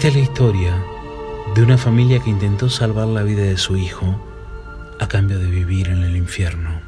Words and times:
Esta 0.00 0.08
es 0.08 0.14
la 0.14 0.22
historia 0.22 0.82
de 1.54 1.62
una 1.62 1.76
familia 1.76 2.20
que 2.20 2.30
intentó 2.30 2.70
salvar 2.70 3.06
la 3.06 3.22
vida 3.22 3.42
de 3.42 3.58
su 3.58 3.76
hijo 3.76 4.18
a 4.98 5.06
cambio 5.08 5.38
de 5.38 5.50
vivir 5.50 5.88
en 5.88 6.02
el 6.02 6.16
infierno. 6.16 6.80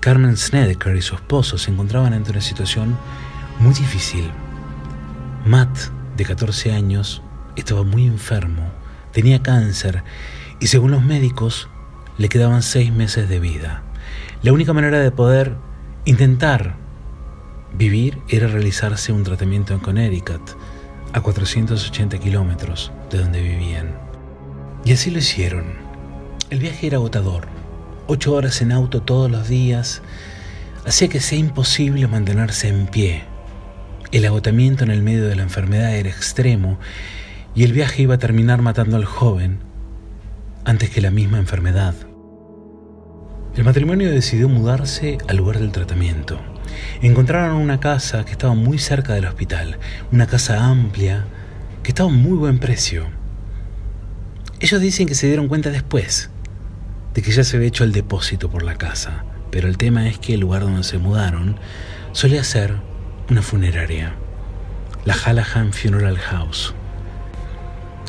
Carmen 0.00 0.38
Snedeker 0.38 0.96
y 0.96 1.02
su 1.02 1.16
esposo 1.16 1.58
se 1.58 1.70
encontraban 1.70 2.14
ante 2.14 2.30
una 2.30 2.40
situación 2.40 2.96
muy 3.58 3.74
difícil. 3.74 4.30
Matt, 5.44 5.90
de 6.16 6.24
14 6.24 6.72
años, 6.72 7.20
estaba 7.56 7.82
muy 7.82 8.06
enfermo, 8.06 8.72
tenía 9.12 9.42
cáncer 9.42 10.02
y 10.60 10.68
según 10.68 10.92
los 10.92 11.02
médicos 11.02 11.68
le 12.16 12.30
quedaban 12.30 12.62
seis 12.62 12.90
meses 12.90 13.28
de 13.28 13.38
vida. 13.38 13.82
La 14.42 14.54
única 14.54 14.72
manera 14.72 14.98
de 15.00 15.10
poder 15.10 15.56
intentar 16.06 16.79
vivir 17.74 18.18
era 18.28 18.46
realizarse 18.46 19.12
un 19.12 19.24
tratamiento 19.24 19.74
en 19.74 19.80
Connecticut, 19.80 20.56
a 21.12 21.20
480 21.20 22.18
kilómetros 22.18 22.92
de 23.10 23.18
donde 23.18 23.42
vivían. 23.42 23.98
Y 24.84 24.92
así 24.92 25.10
lo 25.10 25.18
hicieron. 25.18 25.64
El 26.50 26.60
viaje 26.60 26.86
era 26.86 26.96
agotador. 26.96 27.46
Ocho 28.06 28.32
horas 28.34 28.60
en 28.60 28.72
auto 28.72 29.02
todos 29.02 29.30
los 29.30 29.48
días 29.48 30.02
hacía 30.86 31.08
que 31.08 31.20
sea 31.20 31.38
imposible 31.38 32.06
mantenerse 32.06 32.68
en 32.68 32.86
pie. 32.86 33.22
El 34.12 34.24
agotamiento 34.24 34.82
en 34.82 34.90
el 34.90 35.02
medio 35.02 35.28
de 35.28 35.36
la 35.36 35.42
enfermedad 35.42 35.94
era 35.94 36.08
extremo 36.08 36.78
y 37.54 37.64
el 37.64 37.72
viaje 37.72 38.02
iba 38.02 38.14
a 38.14 38.18
terminar 38.18 38.62
matando 38.62 38.96
al 38.96 39.04
joven 39.04 39.60
antes 40.64 40.90
que 40.90 41.00
la 41.00 41.10
misma 41.10 41.38
enfermedad. 41.38 41.94
El 43.56 43.64
matrimonio 43.64 44.10
decidió 44.10 44.48
mudarse 44.48 45.18
al 45.28 45.36
lugar 45.36 45.58
del 45.58 45.72
tratamiento. 45.72 46.40
Encontraron 47.02 47.56
una 47.56 47.80
casa 47.80 48.24
que 48.24 48.32
estaba 48.32 48.54
muy 48.54 48.78
cerca 48.78 49.14
del 49.14 49.26
hospital, 49.26 49.78
una 50.12 50.26
casa 50.26 50.64
amplia, 50.64 51.24
que 51.82 51.90
estaba 51.90 52.10
a 52.10 52.12
muy 52.12 52.36
buen 52.36 52.58
precio. 52.58 53.06
Ellos 54.60 54.80
dicen 54.80 55.06
que 55.06 55.14
se 55.14 55.26
dieron 55.26 55.48
cuenta 55.48 55.70
después 55.70 56.30
de 57.14 57.22
que 57.22 57.32
ya 57.32 57.44
se 57.44 57.56
había 57.56 57.68
hecho 57.68 57.84
el 57.84 57.92
depósito 57.92 58.50
por 58.50 58.62
la 58.62 58.76
casa, 58.76 59.24
pero 59.50 59.68
el 59.68 59.78
tema 59.78 60.08
es 60.08 60.18
que 60.18 60.34
el 60.34 60.40
lugar 60.40 60.62
donde 60.62 60.84
se 60.84 60.98
mudaron 60.98 61.56
solía 62.12 62.44
ser 62.44 62.76
una 63.30 63.42
funeraria, 63.42 64.14
la 65.04 65.14
Hallahan 65.14 65.72
Funeral 65.72 66.18
House. 66.18 66.74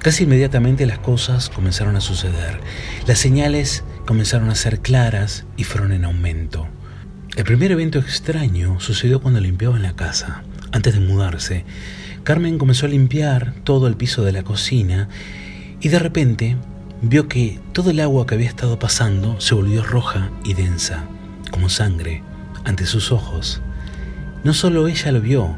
Casi 0.02 0.24
inmediatamente 0.24 0.88
las 0.88 0.98
cosas 0.98 1.50
comenzaron 1.50 1.96
a 1.96 2.02
suceder. 2.02 2.60
Las 3.06 3.20
señales 3.20 3.84
comenzaron 4.08 4.50
a 4.50 4.56
ser 4.56 4.80
claras 4.80 5.46
y 5.58 5.64
fueron 5.64 5.92
en 5.92 6.06
aumento. 6.06 6.68
El 7.38 7.46
primer 7.46 7.72
evento 7.72 7.98
extraño 7.98 8.82
sucedió 8.82 9.22
cuando 9.22 9.40
limpiaba 9.40 9.78
en 9.78 9.84
la 9.84 9.96
casa. 9.96 10.44
Antes 10.74 10.96
de 10.96 11.00
mudarse, 11.00 11.64
Carmen 12.24 12.58
comenzó 12.58 12.88
a 12.88 12.90
limpiar 12.90 13.54
todo 13.64 13.88
el 13.88 13.96
piso 13.96 14.24
de 14.24 14.34
la 14.34 14.44
cocina 14.44 15.08
y 15.80 15.88
de 15.88 16.00
repente 16.00 16.58
vio 17.02 17.30
que 17.30 17.58
todo 17.72 17.92
el 17.92 18.02
agua 18.02 18.26
que 18.28 18.36
había 18.36 18.50
estado 18.50 18.80
pasando 18.80 19.40
se 19.40 19.56
volvió 19.56 19.82
roja 19.82 20.30
y 20.44 20.56
densa, 20.56 21.06
como 21.52 21.70
sangre, 21.70 22.22
ante 22.66 22.86
sus 22.86 23.14
ojos. 23.14 23.62
No 24.44 24.54
solo 24.54 24.90
ella 24.90 25.14
lo 25.14 25.22
vio, 25.22 25.58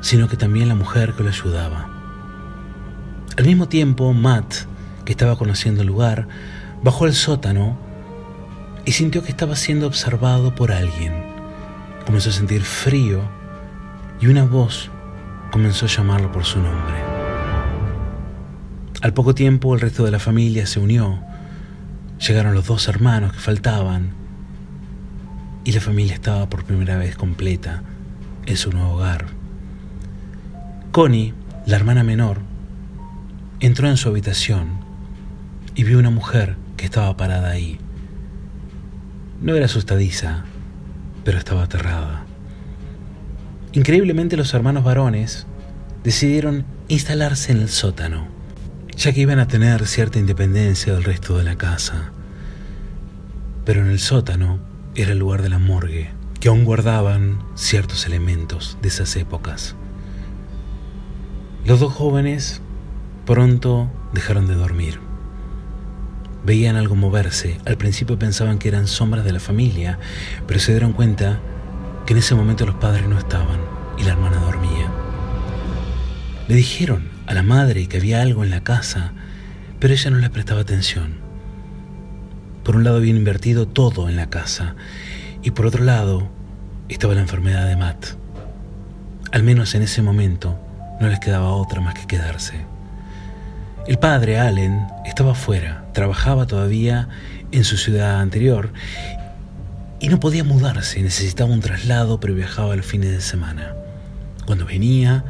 sino 0.00 0.26
que 0.28 0.36
también 0.36 0.68
la 0.68 0.74
mujer 0.74 1.12
que 1.12 1.22
lo 1.22 1.28
ayudaba. 1.28 1.88
Al 3.36 3.46
mismo 3.46 3.68
tiempo, 3.68 4.12
Matt, 4.12 4.54
que 5.04 5.12
estaba 5.12 5.38
conociendo 5.38 5.82
el 5.82 5.86
lugar, 5.86 6.26
bajó 6.82 7.04
al 7.04 7.14
sótano 7.14 7.78
y 8.90 8.92
sintió 8.92 9.22
que 9.22 9.30
estaba 9.30 9.54
siendo 9.54 9.86
observado 9.86 10.56
por 10.56 10.72
alguien. 10.72 11.12
Comenzó 12.04 12.30
a 12.30 12.32
sentir 12.32 12.62
frío 12.62 13.20
y 14.20 14.26
una 14.26 14.42
voz 14.42 14.90
comenzó 15.52 15.86
a 15.86 15.88
llamarlo 15.88 16.32
por 16.32 16.44
su 16.44 16.58
nombre. 16.58 16.96
Al 19.00 19.14
poco 19.14 19.32
tiempo 19.32 19.72
el 19.76 19.80
resto 19.80 20.04
de 20.04 20.10
la 20.10 20.18
familia 20.18 20.66
se 20.66 20.80
unió. 20.80 21.20
Llegaron 22.18 22.52
los 22.52 22.66
dos 22.66 22.88
hermanos 22.88 23.32
que 23.32 23.38
faltaban 23.38 24.10
y 25.62 25.70
la 25.70 25.80
familia 25.80 26.14
estaba 26.14 26.50
por 26.50 26.64
primera 26.64 26.98
vez 26.98 27.14
completa 27.14 27.84
en 28.44 28.56
su 28.56 28.72
nuevo 28.72 28.94
hogar. 28.94 29.26
Connie, 30.90 31.32
la 31.64 31.76
hermana 31.76 32.02
menor, 32.02 32.40
Entró 33.60 33.88
en 33.88 33.96
su 33.96 34.08
habitación 34.08 34.80
y 35.76 35.84
vio 35.84 36.00
una 36.00 36.10
mujer 36.10 36.56
que 36.76 36.86
estaba 36.86 37.16
parada 37.16 37.50
ahí. 37.50 37.78
No 39.40 39.54
era 39.54 39.66
asustadiza, 39.66 40.44
pero 41.24 41.38
estaba 41.38 41.64
aterrada. 41.64 42.24
Increíblemente 43.72 44.36
los 44.36 44.52
hermanos 44.52 44.84
varones 44.84 45.46
decidieron 46.04 46.64
instalarse 46.88 47.52
en 47.52 47.58
el 47.58 47.68
sótano, 47.68 48.28
ya 48.96 49.12
que 49.12 49.20
iban 49.20 49.38
a 49.38 49.48
tener 49.48 49.86
cierta 49.86 50.18
independencia 50.18 50.92
del 50.92 51.04
resto 51.04 51.38
de 51.38 51.44
la 51.44 51.56
casa. 51.56 52.12
Pero 53.64 53.82
en 53.82 53.90
el 53.90 53.98
sótano 53.98 54.58
era 54.94 55.12
el 55.12 55.18
lugar 55.18 55.42
de 55.42 55.50
la 55.50 55.58
morgue, 55.58 56.10
que 56.40 56.48
aún 56.48 56.64
guardaban 56.64 57.42
ciertos 57.54 58.06
elementos 58.06 58.76
de 58.82 58.88
esas 58.88 59.16
épocas. 59.16 59.76
Los 61.64 61.80
dos 61.80 61.92
jóvenes 61.92 62.62
Pronto 63.30 63.88
dejaron 64.12 64.48
de 64.48 64.54
dormir. 64.54 65.09
Veían 66.44 66.76
algo 66.76 66.96
moverse. 66.96 67.58
Al 67.66 67.76
principio 67.76 68.18
pensaban 68.18 68.58
que 68.58 68.68
eran 68.68 68.86
sombras 68.86 69.24
de 69.24 69.32
la 69.32 69.40
familia, 69.40 69.98
pero 70.46 70.60
se 70.60 70.72
dieron 70.72 70.92
cuenta 70.92 71.40
que 72.06 72.12
en 72.12 72.18
ese 72.18 72.34
momento 72.34 72.66
los 72.66 72.76
padres 72.76 73.06
no 73.06 73.18
estaban 73.18 73.60
y 73.98 74.04
la 74.04 74.12
hermana 74.12 74.38
dormía. 74.38 74.90
Le 76.48 76.54
dijeron 76.54 77.10
a 77.26 77.34
la 77.34 77.42
madre 77.42 77.86
que 77.86 77.98
había 77.98 78.22
algo 78.22 78.42
en 78.42 78.50
la 78.50 78.62
casa, 78.62 79.12
pero 79.78 79.94
ella 79.94 80.10
no 80.10 80.18
le 80.18 80.30
prestaba 80.30 80.62
atención. 80.62 81.18
Por 82.64 82.76
un 82.76 82.84
lado 82.84 82.96
habían 82.96 83.16
invertido 83.16 83.68
todo 83.68 84.08
en 84.08 84.16
la 84.16 84.30
casa 84.30 84.74
y 85.42 85.52
por 85.52 85.66
otro 85.66 85.84
lado 85.84 86.30
estaba 86.88 87.14
la 87.14 87.20
enfermedad 87.20 87.66
de 87.66 87.76
Matt. 87.76 88.06
Al 89.32 89.42
menos 89.42 89.74
en 89.74 89.82
ese 89.82 90.02
momento 90.02 90.58
no 91.00 91.08
les 91.08 91.20
quedaba 91.20 91.52
otra 91.52 91.80
más 91.80 91.94
que 91.94 92.06
quedarse. 92.06 92.64
El 93.86 93.98
padre, 93.98 94.38
Allen, 94.38 94.86
estaba 95.06 95.34
fuera, 95.34 95.84
trabajaba 95.94 96.46
todavía 96.46 97.08
en 97.50 97.64
su 97.64 97.76
ciudad 97.76 98.20
anterior 98.20 98.72
y 100.00 100.08
no 100.08 100.20
podía 100.20 100.44
mudarse, 100.44 101.02
necesitaba 101.02 101.50
un 101.50 101.60
traslado, 101.60 102.20
pero 102.20 102.34
viajaba 102.34 102.76
los 102.76 102.86
fines 102.86 103.10
de 103.10 103.20
semana. 103.20 103.74
Cuando 104.46 104.66
venía, 104.66 105.24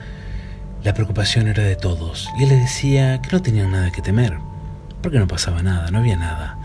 la 0.82 0.94
preocupación 0.94 1.46
era 1.46 1.62
de 1.62 1.76
todos 1.76 2.28
y 2.38 2.42
él 2.42 2.48
les 2.50 2.60
decía 2.60 3.22
que 3.22 3.30
no 3.30 3.40
tenían 3.40 3.70
nada 3.70 3.92
que 3.92 4.02
temer, 4.02 4.36
porque 5.00 5.18
no 5.18 5.28
pasaba 5.28 5.62
nada, 5.62 5.90
no 5.90 5.98
había 5.98 6.16
nada. 6.16 6.58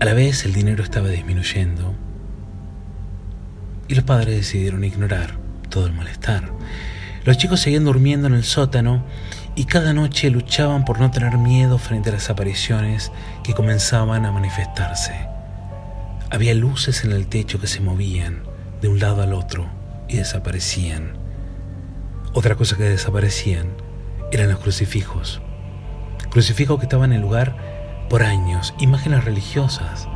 A 0.00 0.04
la 0.04 0.14
vez 0.14 0.44
el 0.44 0.54
dinero 0.54 0.82
estaba 0.82 1.08
disminuyendo 1.08 1.94
y 3.86 3.94
los 3.94 4.04
padres 4.04 4.34
decidieron 4.34 4.82
ignorar 4.82 5.36
todo 5.68 5.86
el 5.86 5.92
malestar. 5.92 6.50
Los 7.24 7.36
chicos 7.36 7.60
seguían 7.60 7.84
durmiendo 7.84 8.26
en 8.26 8.34
el 8.34 8.44
sótano 8.44 9.04
y 9.56 9.66
cada 9.66 9.92
noche 9.92 10.30
luchaban 10.30 10.84
por 10.84 10.98
no 11.00 11.10
tener 11.10 11.38
miedo 11.38 11.78
frente 11.78 12.10
a 12.10 12.14
las 12.14 12.28
apariciones 12.28 13.12
que 13.42 13.54
comenzaban 13.54 14.24
a 14.26 14.32
manifestarse. 14.32 15.28
Había 16.30 16.54
luces 16.54 17.04
en 17.04 17.12
el 17.12 17.28
techo 17.28 17.60
que 17.60 17.68
se 17.68 17.80
movían 17.80 18.42
de 18.80 18.88
un 18.88 18.98
lado 18.98 19.22
al 19.22 19.32
otro 19.32 19.66
y 20.08 20.16
desaparecían. 20.16 21.16
Otra 22.32 22.56
cosa 22.56 22.76
que 22.76 22.82
desaparecían 22.82 23.68
eran 24.32 24.50
los 24.50 24.58
crucifijos. 24.58 25.40
Crucifijos 26.30 26.78
que 26.78 26.86
estaban 26.86 27.12
en 27.12 27.16
el 27.16 27.22
lugar 27.22 27.56
por 28.10 28.24
años, 28.24 28.74
imágenes 28.80 29.24
religiosas 29.24 30.08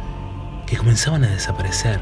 que 0.66 0.76
comenzaban 0.76 1.22
a 1.22 1.28
desaparecer. 1.28 2.00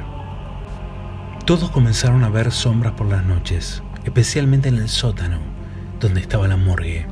Todos 1.45 1.71
comenzaron 1.71 2.25
a 2.25 2.31
ver 2.31 2.51
sombras 2.51 2.95
por 2.95 3.07
las 3.09 3.25
noches, 3.25 3.83
especialmente 4.05 4.71
en 4.71 4.77
el 4.77 4.89
sótano, 4.89 5.39
donde 6.01 6.21
estaba 6.21 6.49
la 6.49 6.57
morgue 6.57 7.07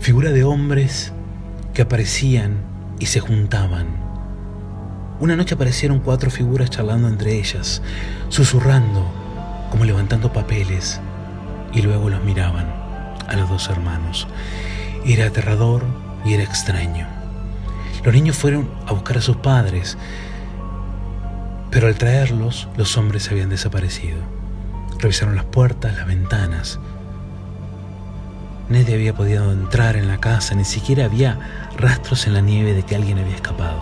figura 0.00 0.30
de 0.30 0.44
hombres 0.44 1.12
que 1.74 1.82
aparecían 1.82 2.58
y 2.98 3.06
se 3.06 3.20
juntaban. 3.20 3.86
Una 5.18 5.36
noche 5.36 5.54
aparecieron 5.54 6.00
cuatro 6.00 6.30
figuras 6.30 6.70
charlando 6.70 7.08
entre 7.08 7.38
ellas, 7.38 7.82
susurrando, 8.28 9.10
como 9.70 9.84
levantando 9.84 10.32
papeles, 10.32 11.00
y 11.72 11.82
luego 11.82 12.10
los 12.10 12.22
miraban 12.24 12.66
a 13.26 13.36
los 13.36 13.48
dos 13.48 13.68
hermanos. 13.68 14.26
Era 15.04 15.26
aterrador 15.26 15.84
y 16.24 16.34
era 16.34 16.42
extraño. 16.42 17.06
Los 18.04 18.14
niños 18.14 18.36
fueron 18.36 18.70
a 18.86 18.92
buscar 18.92 19.18
a 19.18 19.22
sus 19.22 19.36
padres, 19.36 19.96
pero 21.70 21.88
al 21.88 21.96
traerlos 21.96 22.68
los 22.76 22.96
hombres 22.96 23.30
habían 23.30 23.50
desaparecido. 23.50 24.18
Revisaron 24.98 25.36
las 25.36 25.44
puertas, 25.44 25.96
las 25.96 26.06
ventanas, 26.06 26.78
Nadie 28.68 28.94
había 28.94 29.14
podido 29.14 29.52
entrar 29.52 29.96
en 29.96 30.08
la 30.08 30.18
casa, 30.18 30.54
ni 30.54 30.64
siquiera 30.64 31.04
había 31.04 31.38
rastros 31.76 32.26
en 32.26 32.34
la 32.34 32.40
nieve 32.40 32.74
de 32.74 32.82
que 32.82 32.96
alguien 32.96 33.18
había 33.18 33.36
escapado. 33.36 33.80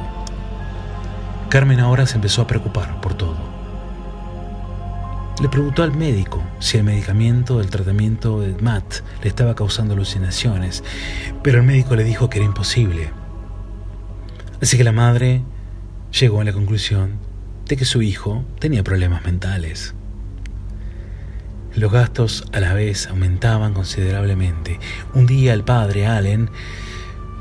Carmen 1.48 1.80
ahora 1.80 2.06
se 2.06 2.16
empezó 2.16 2.42
a 2.42 2.46
preocupar 2.46 3.00
por 3.00 3.14
todo. 3.14 3.54
le 5.40 5.48
preguntó 5.48 5.82
al 5.82 5.96
médico 5.96 6.42
si 6.60 6.76
el 6.78 6.84
medicamento 6.84 7.58
del 7.58 7.70
tratamiento 7.70 8.40
de 8.40 8.54
Matt 8.62 9.00
le 9.22 9.28
estaba 9.28 9.54
causando 9.54 9.94
alucinaciones, 9.94 10.84
pero 11.42 11.58
el 11.58 11.64
médico 11.64 11.96
le 11.96 12.04
dijo 12.04 12.28
que 12.28 12.38
era 12.38 12.46
imposible. 12.46 13.10
Así 14.60 14.76
que 14.76 14.84
la 14.84 14.92
madre 14.92 15.42
llegó 16.12 16.40
a 16.40 16.44
la 16.44 16.52
conclusión 16.52 17.18
de 17.66 17.76
que 17.76 17.84
su 17.84 18.02
hijo 18.02 18.44
tenía 18.58 18.84
problemas 18.84 19.24
mentales. 19.24 19.94
Los 21.76 21.90
gastos 21.90 22.44
a 22.52 22.60
la 22.60 22.72
vez 22.72 23.08
aumentaban 23.08 23.74
considerablemente. 23.74 24.78
Un 25.12 25.26
día 25.26 25.52
el 25.52 25.64
padre, 25.64 26.06
Allen, 26.06 26.48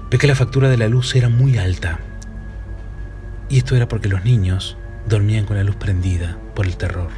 ve 0.09 0.17
que 0.17 0.25
la 0.25 0.33
factura 0.33 0.69
de 0.69 0.77
la 0.77 0.87
luz 0.87 1.15
era 1.15 1.29
muy 1.29 1.59
alta. 1.59 1.99
Y 3.47 3.59
esto 3.59 3.75
era 3.75 3.87
porque 3.87 4.09
los 4.09 4.23
niños 4.23 4.75
dormían 5.07 5.45
con 5.45 5.57
la 5.57 5.63
luz 5.63 5.75
prendida 5.75 6.39
por 6.55 6.65
el 6.65 6.77
terror. 6.77 7.09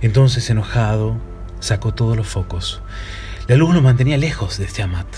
Entonces, 0.00 0.48
enojado, 0.48 1.16
sacó 1.58 1.92
todos 1.92 2.16
los 2.16 2.28
focos. 2.28 2.82
La 3.48 3.56
luz 3.56 3.74
los 3.74 3.82
mantenía 3.82 4.16
lejos 4.16 4.56
de 4.56 4.66
este 4.66 4.84
Amat. 4.84 5.08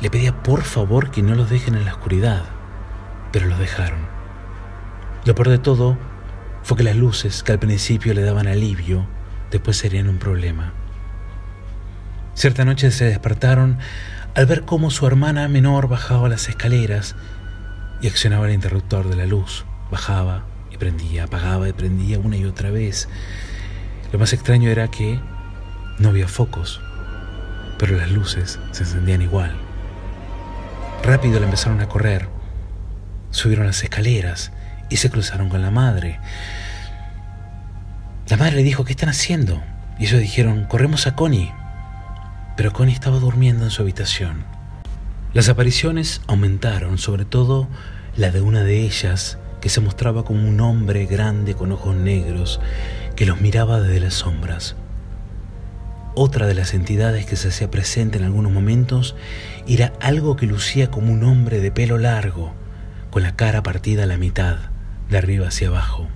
Le 0.00 0.08
pedía 0.08 0.40
por 0.44 0.62
favor 0.62 1.10
que 1.10 1.22
no 1.22 1.34
los 1.34 1.50
dejen 1.50 1.74
en 1.74 1.84
la 1.84 1.94
oscuridad, 1.94 2.44
pero 3.32 3.46
los 3.48 3.58
dejaron. 3.58 4.06
Lo 5.24 5.34
peor 5.34 5.48
de 5.48 5.58
todo 5.58 5.98
fue 6.62 6.76
que 6.76 6.84
las 6.84 6.94
luces 6.94 7.42
que 7.42 7.50
al 7.50 7.58
principio 7.58 8.14
le 8.14 8.22
daban 8.22 8.46
alivio, 8.46 9.06
después 9.54 9.76
serían 9.76 10.08
un 10.08 10.18
problema. 10.18 10.72
Cierta 12.34 12.64
noche 12.64 12.90
se 12.90 13.04
despertaron 13.04 13.78
al 14.34 14.46
ver 14.46 14.64
cómo 14.64 14.90
su 14.90 15.06
hermana 15.06 15.46
menor 15.48 15.88
bajaba 15.88 16.28
las 16.28 16.48
escaleras 16.48 17.14
y 18.02 18.08
accionaba 18.08 18.48
el 18.48 18.54
interruptor 18.54 19.08
de 19.08 19.16
la 19.16 19.26
luz. 19.26 19.64
Bajaba, 19.92 20.44
y 20.72 20.76
prendía, 20.76 21.24
apagaba 21.24 21.68
y 21.68 21.72
prendía 21.72 22.18
una 22.18 22.36
y 22.36 22.44
otra 22.44 22.72
vez. 22.72 23.08
Lo 24.12 24.18
más 24.18 24.32
extraño 24.32 24.70
era 24.70 24.88
que 24.88 25.20
no 26.00 26.08
había 26.08 26.26
focos, 26.26 26.80
pero 27.78 27.96
las 27.96 28.10
luces 28.10 28.58
se 28.72 28.82
encendían 28.82 29.22
igual. 29.22 29.52
Rápido 31.04 31.38
le 31.38 31.44
empezaron 31.44 31.80
a 31.80 31.88
correr, 31.88 32.28
subieron 33.30 33.66
las 33.66 33.84
escaleras 33.84 34.50
y 34.90 34.96
se 34.96 35.10
cruzaron 35.10 35.48
con 35.48 35.62
la 35.62 35.70
madre. 35.70 36.18
La 38.26 38.38
madre 38.38 38.56
le 38.56 38.62
dijo, 38.62 38.86
¿qué 38.86 38.92
están 38.92 39.10
haciendo? 39.10 39.62
Y 39.98 40.04
ellos 40.06 40.18
dijeron, 40.18 40.64
corremos 40.64 41.06
a 41.06 41.14
Connie. 41.14 41.52
Pero 42.56 42.72
Connie 42.72 42.94
estaba 42.94 43.18
durmiendo 43.18 43.64
en 43.64 43.70
su 43.70 43.82
habitación. 43.82 44.44
Las 45.34 45.50
apariciones 45.50 46.22
aumentaron, 46.26 46.96
sobre 46.96 47.26
todo 47.26 47.68
la 48.16 48.30
de 48.30 48.40
una 48.40 48.64
de 48.64 48.80
ellas, 48.80 49.36
que 49.60 49.68
se 49.68 49.82
mostraba 49.82 50.24
como 50.24 50.48
un 50.48 50.58
hombre 50.60 51.04
grande 51.04 51.54
con 51.54 51.70
ojos 51.72 51.94
negros 51.96 52.60
que 53.14 53.26
los 53.26 53.42
miraba 53.42 53.82
desde 53.82 54.00
las 54.00 54.14
sombras. 54.14 54.74
Otra 56.14 56.46
de 56.46 56.54
las 56.54 56.72
entidades 56.72 57.26
que 57.26 57.36
se 57.36 57.48
hacía 57.48 57.70
presente 57.70 58.16
en 58.16 58.24
algunos 58.24 58.52
momentos 58.52 59.16
era 59.68 59.92
algo 60.00 60.36
que 60.36 60.46
lucía 60.46 60.90
como 60.90 61.12
un 61.12 61.24
hombre 61.24 61.60
de 61.60 61.72
pelo 61.72 61.98
largo, 61.98 62.54
con 63.10 63.22
la 63.22 63.36
cara 63.36 63.62
partida 63.62 64.04
a 64.04 64.06
la 64.06 64.16
mitad, 64.16 64.56
de 65.10 65.18
arriba 65.18 65.48
hacia 65.48 65.68
abajo, 65.68 66.08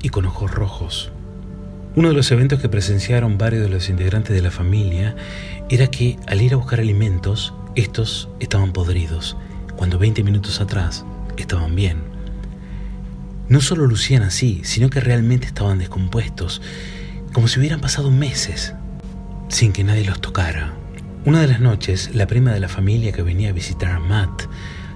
y 0.00 0.10
con 0.10 0.26
ojos 0.26 0.52
rojos. 0.52 1.13
Uno 1.96 2.08
de 2.08 2.14
los 2.14 2.32
eventos 2.32 2.60
que 2.60 2.68
presenciaron 2.68 3.38
varios 3.38 3.62
de 3.62 3.68
los 3.68 3.88
integrantes 3.88 4.34
de 4.34 4.42
la 4.42 4.50
familia 4.50 5.14
era 5.70 5.86
que 5.86 6.18
al 6.26 6.42
ir 6.42 6.52
a 6.52 6.56
buscar 6.56 6.80
alimentos, 6.80 7.54
estos 7.76 8.28
estaban 8.40 8.72
podridos, 8.72 9.36
cuando 9.76 10.00
20 10.00 10.24
minutos 10.24 10.60
atrás 10.60 11.04
estaban 11.36 11.76
bien. 11.76 11.98
No 13.48 13.60
solo 13.60 13.86
lucían 13.86 14.24
así, 14.24 14.60
sino 14.64 14.90
que 14.90 14.98
realmente 14.98 15.46
estaban 15.46 15.78
descompuestos, 15.78 16.62
como 17.32 17.46
si 17.46 17.60
hubieran 17.60 17.80
pasado 17.80 18.10
meses 18.10 18.74
sin 19.48 19.72
que 19.72 19.84
nadie 19.84 20.04
los 20.04 20.20
tocara. 20.20 20.74
Una 21.24 21.42
de 21.42 21.46
las 21.46 21.60
noches, 21.60 22.12
la 22.12 22.26
prima 22.26 22.52
de 22.52 22.58
la 22.58 22.68
familia 22.68 23.12
que 23.12 23.22
venía 23.22 23.50
a 23.50 23.52
visitar 23.52 23.92
a 23.92 24.00
Matt 24.00 24.48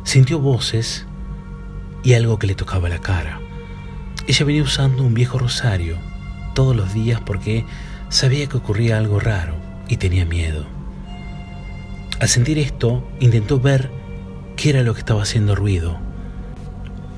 sintió 0.02 0.40
voces 0.40 1.06
y 2.02 2.14
algo 2.14 2.40
que 2.40 2.48
le 2.48 2.56
tocaba 2.56 2.88
la 2.88 2.98
cara. 2.98 3.40
Ella 4.26 4.44
venía 4.44 4.64
usando 4.64 5.04
un 5.04 5.14
viejo 5.14 5.38
rosario 5.38 5.96
todos 6.58 6.74
los 6.74 6.92
días 6.92 7.20
porque 7.24 7.64
sabía 8.08 8.48
que 8.48 8.56
ocurría 8.56 8.98
algo 8.98 9.20
raro 9.20 9.54
y 9.86 9.96
tenía 9.96 10.24
miedo. 10.24 10.66
Al 12.18 12.28
sentir 12.28 12.58
esto, 12.58 13.08
intentó 13.20 13.60
ver 13.60 13.92
qué 14.56 14.70
era 14.70 14.82
lo 14.82 14.92
que 14.92 14.98
estaba 14.98 15.22
haciendo 15.22 15.54
ruido, 15.54 16.00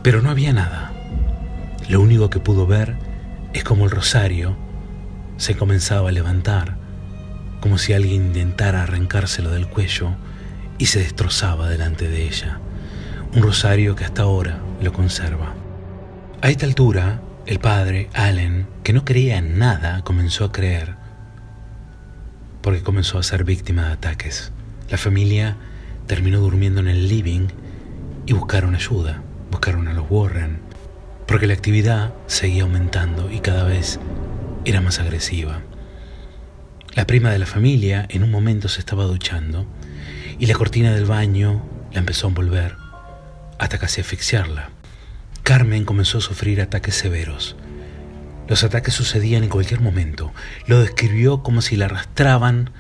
pero 0.03 0.21
no 0.21 0.29
había 0.29 0.53
nada. 0.53 0.93
Lo 1.89 2.03
único 2.03 2.29
que 2.29 2.39
pudo 2.39 2.67
ver 2.67 2.99
es 3.55 3.65
como 3.65 3.87
el 3.87 3.91
rosario 3.91 4.59
se 5.39 5.57
comenzaba 5.57 6.11
a 6.11 6.13
levantar, 6.13 6.77
como 7.61 7.79
si 7.79 7.95
alguien 7.95 8.27
intentara 8.27 8.83
arrancárselo 8.83 9.53
del 9.53 9.69
cuello 9.69 10.11
y 10.77 10.85
se 10.85 10.99
destrozaba 10.99 11.71
delante 11.71 12.11
de 12.11 12.27
ella. 12.27 12.61
Un 13.35 13.43
rosario 13.43 13.97
que 13.97 14.05
hasta 14.05 14.21
ahora 14.21 14.59
lo 14.83 14.93
conserva. 14.93 15.55
A 16.43 16.51
esta 16.51 16.67
altura, 16.67 17.23
el 17.51 17.59
padre, 17.59 18.09
Allen, 18.15 18.69
que 18.85 18.93
no 18.93 19.05
creía 19.05 19.37
en 19.37 19.59
nada, 19.59 20.03
comenzó 20.03 20.45
a 20.45 20.53
creer, 20.53 20.95
porque 22.63 22.85
comenzó 22.85 23.19
a 23.19 23.25
ser 23.25 23.43
víctima 23.43 23.87
de 23.87 23.95
ataques. 23.95 24.53
La 24.89 24.97
familia 24.97 25.57
terminó 26.07 26.39
durmiendo 26.39 26.79
en 26.79 26.87
el 26.87 27.09
living 27.09 27.49
y 28.25 28.35
buscaron 28.35 28.77
ayuda, 28.77 29.21
buscaron 29.51 29.89
a 29.89 29.95
los 29.95 30.07
Warren, 30.09 30.61
porque 31.27 31.49
la 31.49 31.55
actividad 31.55 32.15
seguía 32.29 32.63
aumentando 32.63 33.29
y 33.33 33.41
cada 33.41 33.65
vez 33.65 33.99
era 34.65 34.81
más 34.81 35.01
agresiva. 35.01 35.61
La 36.95 37.05
prima 37.05 37.33
de 37.33 37.41
la 37.41 37.47
familia 37.47 38.07
en 38.11 38.23
un 38.23 38.31
momento 38.31 38.69
se 38.69 38.79
estaba 38.79 39.07
duchando 39.07 39.67
y 40.39 40.47
la 40.47 40.55
cortina 40.55 40.95
del 40.95 41.05
baño 41.05 41.65
la 41.91 41.99
empezó 41.99 42.29
a 42.29 42.31
envolver 42.31 42.77
hasta 43.59 43.79
casi 43.79 44.03
asfixiarla. 44.03 44.71
Carmen 45.51 45.85
comenzó 45.85 46.19
a 46.19 46.21
sufrir 46.21 46.61
ataques 46.61 46.95
severos. 46.95 47.57
Los 48.47 48.63
ataques 48.63 48.95
sucedían 48.95 49.43
en 49.43 49.49
cualquier 49.49 49.81
momento. 49.81 50.33
Lo 50.69 50.79
describió 50.79 51.43
como 51.43 51.61
si 51.61 51.75
la 51.75 51.87
arrastraban 51.87 52.71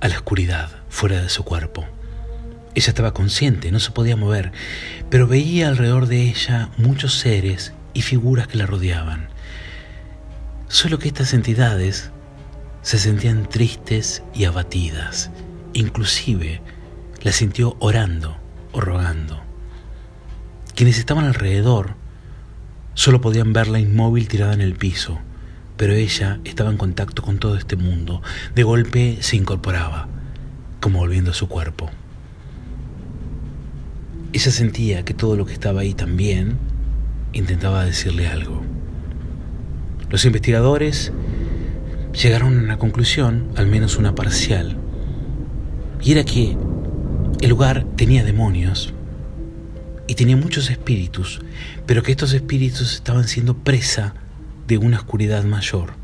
a 0.00 0.08
la 0.08 0.16
oscuridad 0.16 0.68
fuera 0.90 1.22
de 1.22 1.30
su 1.30 1.42
cuerpo. 1.42 1.86
Ella 2.74 2.88
estaba 2.88 3.14
consciente, 3.14 3.72
no 3.72 3.80
se 3.80 3.92
podía 3.92 4.14
mover, 4.14 4.52
pero 5.08 5.26
veía 5.26 5.68
alrededor 5.68 6.06
de 6.06 6.28
ella 6.28 6.68
muchos 6.76 7.14
seres 7.14 7.72
y 7.94 8.02
figuras 8.02 8.46
que 8.46 8.58
la 8.58 8.66
rodeaban. 8.66 9.28
Solo 10.68 10.98
que 10.98 11.08
estas 11.08 11.32
entidades 11.32 12.10
se 12.82 12.98
sentían 12.98 13.48
tristes 13.48 14.22
y 14.34 14.44
abatidas. 14.44 15.30
Inclusive 15.72 16.60
la 17.22 17.32
sintió 17.32 17.74
orando 17.78 18.36
o 18.72 18.82
rogando. 18.82 19.42
Quienes 20.74 20.98
estaban 20.98 21.24
alrededor 21.24 22.01
solo 22.94 23.20
podían 23.20 23.52
verla 23.52 23.80
inmóvil 23.80 24.28
tirada 24.28 24.54
en 24.54 24.60
el 24.60 24.74
piso, 24.74 25.18
pero 25.76 25.94
ella 25.94 26.40
estaba 26.44 26.70
en 26.70 26.76
contacto 26.76 27.22
con 27.22 27.38
todo 27.38 27.56
este 27.56 27.76
mundo. 27.76 28.22
De 28.54 28.62
golpe 28.62 29.18
se 29.20 29.36
incorporaba, 29.36 30.08
como 30.80 30.98
volviendo 30.98 31.30
a 31.30 31.34
su 31.34 31.48
cuerpo. 31.48 31.90
Ella 34.32 34.50
sentía 34.50 35.04
que 35.04 35.14
todo 35.14 35.36
lo 35.36 35.44
que 35.44 35.52
estaba 35.52 35.82
ahí 35.82 35.94
también 35.94 36.56
intentaba 37.32 37.84
decirle 37.84 38.28
algo. 38.28 38.62
Los 40.10 40.24
investigadores 40.24 41.12
llegaron 42.12 42.58
a 42.58 42.62
una 42.62 42.78
conclusión, 42.78 43.48
al 43.56 43.66
menos 43.66 43.96
una 43.96 44.14
parcial, 44.14 44.76
y 46.02 46.12
era 46.12 46.24
que 46.24 46.56
el 47.40 47.50
lugar 47.50 47.86
tenía 47.96 48.24
demonios 48.24 48.92
y 50.06 50.14
tenía 50.14 50.36
muchos 50.36 50.70
espíritus, 50.70 51.40
pero 51.86 52.02
que 52.02 52.12
estos 52.12 52.32
espíritus 52.32 52.94
estaban 52.94 53.28
siendo 53.28 53.56
presa 53.56 54.14
de 54.66 54.78
una 54.78 54.98
oscuridad 54.98 55.44
mayor, 55.44 55.94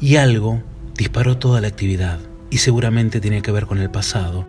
y 0.00 0.16
algo 0.16 0.62
disparó 0.96 1.38
toda 1.38 1.60
la 1.60 1.68
actividad, 1.68 2.20
y 2.50 2.58
seguramente 2.58 3.20
tenía 3.20 3.42
que 3.42 3.52
ver 3.52 3.66
con 3.66 3.78
el 3.78 3.90
pasado, 3.90 4.48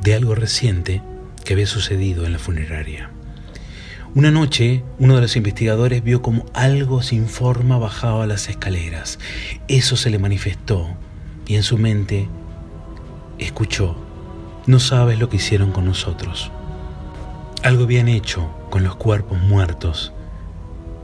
de 0.00 0.14
algo 0.14 0.34
reciente 0.34 1.02
que 1.44 1.54
había 1.54 1.66
sucedido 1.66 2.26
en 2.26 2.32
la 2.32 2.38
funeraria. 2.38 3.10
Una 4.14 4.30
noche, 4.30 4.82
uno 4.98 5.14
de 5.14 5.20
los 5.20 5.36
investigadores 5.36 6.02
vio 6.02 6.22
como 6.22 6.46
algo 6.54 7.02
sin 7.02 7.28
forma 7.28 7.78
bajaba 7.78 8.26
las 8.26 8.48
escaleras. 8.48 9.18
Eso 9.68 9.96
se 9.96 10.10
le 10.10 10.18
manifestó 10.18 10.96
y 11.46 11.56
en 11.56 11.62
su 11.62 11.78
mente 11.78 12.28
escuchó, 13.38 13.96
no 14.66 14.80
sabes 14.80 15.18
lo 15.18 15.28
que 15.28 15.36
hicieron 15.36 15.72
con 15.72 15.84
nosotros. 15.84 16.50
Algo 17.62 17.84
habían 17.84 18.08
hecho 18.08 18.48
con 18.70 18.84
los 18.84 18.96
cuerpos 18.96 19.38
muertos 19.38 20.12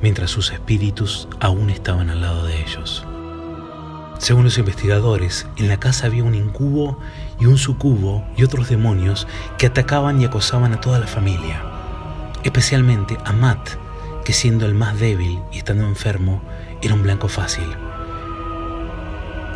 mientras 0.00 0.30
sus 0.30 0.52
espíritus 0.52 1.28
aún 1.40 1.70
estaban 1.70 2.11
al 2.11 2.20
lado 2.20 2.44
de 2.46 2.61
ellos. 2.61 3.04
Según 4.18 4.44
los 4.44 4.58
investigadores, 4.58 5.46
en 5.56 5.68
la 5.68 5.78
casa 5.78 6.06
había 6.06 6.25
un 6.25 6.34
incubo 6.34 6.99
y 7.40 7.46
un 7.46 7.58
sucubo 7.58 8.25
y 8.37 8.44
otros 8.44 8.68
demonios 8.68 9.26
que 9.58 9.66
atacaban 9.66 10.20
y 10.20 10.25
acosaban 10.25 10.73
a 10.73 10.80
toda 10.80 10.99
la 10.99 11.06
familia 11.06 11.75
especialmente 12.44 13.16
a 13.25 13.32
Matt, 13.32 13.70
que 14.25 14.32
siendo 14.32 14.66
el 14.66 14.75
más 14.75 15.00
débil 15.00 15.40
y 15.50 15.58
estando 15.58 15.84
enfermo, 15.84 16.42
era 16.82 16.94
un 16.94 17.02
blanco 17.02 17.28
fácil. 17.28 17.64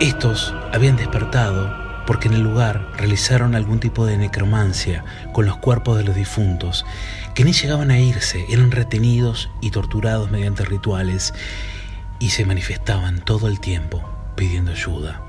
Estos 0.01 0.55
habían 0.73 0.97
despertado 0.97 1.88
porque 2.09 2.29
en 2.29 2.33
el 2.33 2.41
lugar 2.41 2.91
realizaron 2.97 3.55
algún 3.55 3.81
tipo 3.81 4.07
de 4.07 4.17
necromancia 4.17 5.05
con 5.35 5.45
los 5.45 5.59
cuerpos 5.59 5.99
de 5.99 6.05
los 6.05 6.17
difuntos, 6.17 6.87
que 7.35 7.45
ni 7.45 7.53
llegaban 7.53 7.91
a 7.91 8.01
irse, 8.01 8.47
eran 8.49 8.71
retenidos 8.71 9.51
y 9.61 9.73
torturados 9.73 10.31
mediante 10.31 10.65
rituales 10.65 11.35
y 12.19 12.31
se 12.31 12.47
manifestaban 12.47 13.23
todo 13.23 13.47
el 13.47 13.61
tiempo 13.61 14.03
pidiendo 14.37 14.71
ayuda. 14.71 15.21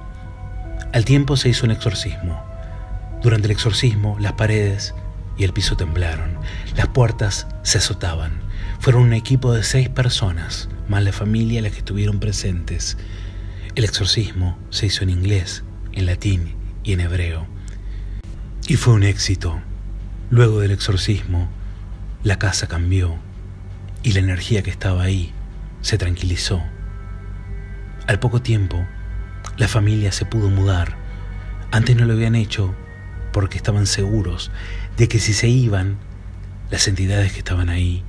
Al 0.93 1.03
tiempo 1.03 1.35
se 1.35 1.49
hizo 1.49 1.65
un 1.65 1.71
exorcismo. 1.71 2.41
Durante 3.21 3.47
el 3.47 3.51
exorcismo 3.51 4.15
las 4.17 4.33
paredes 4.33 4.95
y 5.37 5.43
el 5.43 5.51
piso 5.51 5.75
temblaron, 5.75 6.37
las 6.77 6.87
puertas 6.87 7.47
se 7.61 7.79
azotaban. 7.79 8.39
Fueron 8.79 9.01
un 9.01 9.13
equipo 9.13 9.51
de 9.51 9.63
seis 9.63 9.89
personas, 9.89 10.69
más 10.87 11.03
la 11.03 11.11
familia 11.11 11.61
las 11.61 11.73
que 11.73 11.79
estuvieron 11.79 12.21
presentes. 12.21 12.97
El 13.75 13.83
exorcismo 13.83 14.57
se 14.69 14.85
hizo 14.85 15.03
en 15.03 15.09
inglés, 15.09 15.65
en 15.91 16.05
latín 16.05 16.58
y 16.89 16.93
en 16.93 17.01
hebreo. 17.01 17.45
Y 18.67 18.75
fue 18.75 18.95
un 18.95 19.03
éxito. 19.03 19.61
Luego 20.31 20.59
del 20.59 20.71
exorcismo, 20.71 21.47
la 22.23 22.39
casa 22.39 22.67
cambió 22.67 23.15
y 24.01 24.13
la 24.13 24.21
energía 24.21 24.63
que 24.63 24.71
estaba 24.71 25.03
ahí 25.03 25.31
se 25.81 25.99
tranquilizó. 25.99 26.63
Al 28.07 28.19
poco 28.19 28.41
tiempo, 28.41 28.83
la 29.57 29.67
familia 29.67 30.11
se 30.11 30.25
pudo 30.25 30.49
mudar. 30.49 30.97
Antes 31.71 31.95
no 31.95 32.05
lo 32.05 32.13
habían 32.13 32.35
hecho 32.35 32.73
porque 33.33 33.57
estaban 33.57 33.85
seguros 33.85 34.49
de 34.97 35.07
que 35.07 35.19
si 35.19 35.33
se 35.33 35.47
iban, 35.47 35.97
las 36.71 36.87
entidades 36.87 37.33
que 37.33 37.39
estaban 37.39 37.69
ahí 37.69 38.03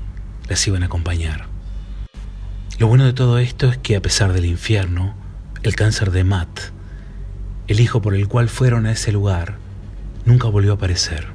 las 0.48 0.66
iban 0.66 0.82
a 0.82 0.86
acompañar. 0.86 1.48
Lo 2.78 2.86
bueno 2.86 3.04
de 3.04 3.12
todo 3.12 3.38
esto 3.38 3.68
es 3.68 3.76
que 3.76 3.96
a 3.96 4.00
pesar 4.00 4.32
del 4.32 4.46
infierno, 4.46 5.14
el 5.62 5.76
cáncer 5.76 6.12
de 6.12 6.24
Matt 6.24 6.79
el 7.70 7.78
hijo 7.78 8.02
por 8.02 8.16
el 8.16 8.26
cual 8.26 8.48
fueron 8.48 8.84
a 8.84 8.90
ese 8.90 9.12
lugar 9.12 9.54
nunca 10.24 10.48
volvió 10.48 10.72
a 10.72 10.74
aparecer. 10.74 11.28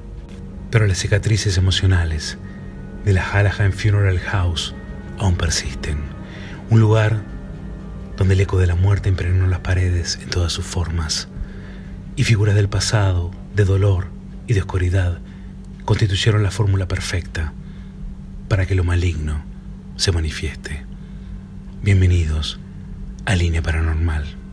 Pero 0.70 0.86
las 0.86 0.98
cicatrices 0.98 1.58
emocionales 1.58 2.38
de 3.06 3.14
la 3.14 3.24
Hallahan 3.24 3.72
Funeral 3.72 4.20
House 4.20 4.76
aún 5.18 5.38
persisten. 5.38 5.98
Un 6.70 6.82
lugar 6.82 7.22
donde 8.18 8.34
el 8.34 8.42
eco 8.42 8.58
de 8.58 8.68
la 8.68 8.76
muerte 8.76 9.08
impregnó 9.08 9.48
las 9.48 9.62
paredes 9.62 10.20
en 10.22 10.30
todas 10.30 10.52
sus 10.52 10.66
formas. 10.66 11.30
Y 12.18 12.26
figuras 12.26 12.56
del 12.56 12.68
pasado, 12.68 13.32
de 13.56 13.64
dolor 13.64 14.08
y 14.46 14.56
de 14.56 14.60
oscuridad 14.60 15.20
constituyeron 15.86 16.44
la 16.44 16.52
fórmula 16.52 16.86
perfecta 16.86 17.54
para 18.50 18.66
que 18.66 18.76
lo 18.76 18.84
maligno 18.84 19.42
se 19.96 20.12
manifieste. 20.12 20.84
Bienvenidos 21.82 22.60
a 23.24 23.38
Línea 23.38 23.62
Paranormal. 23.62 24.45